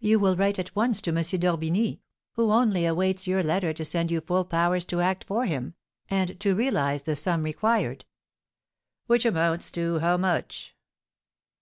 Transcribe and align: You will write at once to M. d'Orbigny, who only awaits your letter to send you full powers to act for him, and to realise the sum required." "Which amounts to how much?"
You 0.00 0.18
will 0.18 0.36
write 0.36 0.58
at 0.58 0.74
once 0.74 1.02
to 1.02 1.10
M. 1.10 1.16
d'Orbigny, 1.16 2.00
who 2.32 2.50
only 2.50 2.86
awaits 2.86 3.26
your 3.26 3.42
letter 3.42 3.74
to 3.74 3.84
send 3.84 4.10
you 4.10 4.22
full 4.22 4.46
powers 4.46 4.86
to 4.86 5.02
act 5.02 5.22
for 5.24 5.44
him, 5.44 5.74
and 6.08 6.40
to 6.40 6.54
realise 6.54 7.02
the 7.02 7.14
sum 7.14 7.42
required." 7.42 8.06
"Which 9.06 9.26
amounts 9.26 9.70
to 9.72 9.98
how 9.98 10.16
much?" 10.16 10.74